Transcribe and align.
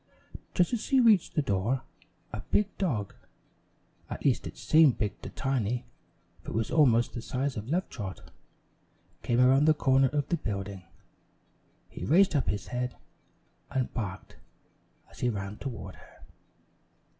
Just 0.55 0.73
as 0.73 0.81
she 0.81 0.99
reached 0.99 1.35
the 1.35 1.43
door, 1.43 1.83
a 2.33 2.39
big 2.49 2.75
dog 2.79 3.13
(at 4.09 4.25
least 4.25 4.47
it 4.47 4.57
seemed 4.57 4.97
big 4.97 5.21
to 5.21 5.29
Tiny, 5.29 5.85
for 6.41 6.49
it 6.49 6.55
was 6.55 6.71
almost 6.71 7.13
the 7.13 7.21
size 7.21 7.55
of 7.55 7.69
Love 7.69 7.87
Trot) 7.87 8.31
came 9.21 9.39
around 9.39 9.65
the 9.65 9.75
corner 9.75 10.07
of 10.07 10.27
the 10.29 10.37
building. 10.37 10.85
He 11.87 12.03
raised 12.03 12.35
up 12.35 12.49
his 12.49 12.69
head 12.69 12.95
and 13.69 13.93
barked 13.93 14.37
as 15.11 15.19
he 15.19 15.29
ran 15.29 15.57
toward 15.57 15.93
her. 15.93 16.23